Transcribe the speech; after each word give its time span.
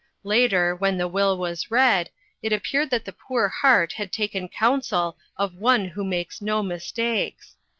Later, 0.23 0.75
when 0.75 0.97
the 0.97 1.07
will 1.07 1.37
was 1.37 1.69
read, 1.69 2.09
it 2.41 2.51
ap 2.51 2.63
peared 2.63 2.89
that 2.89 3.05
the 3.05 3.13
poor 3.13 3.49
heart 3.49 3.93
had 3.93 4.11
taken 4.11 4.49
coun 4.49 4.81
sel 4.81 5.15
of 5.37 5.53
One 5.53 5.89
who 5.89 6.03
makes 6.03 6.41
no 6.41 6.63
mistakes. 6.63 7.55